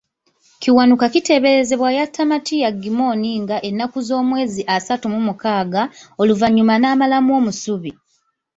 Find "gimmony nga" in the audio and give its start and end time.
2.81-3.57